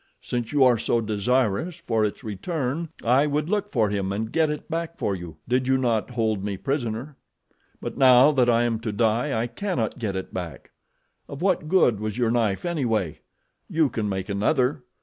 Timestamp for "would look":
3.27-3.69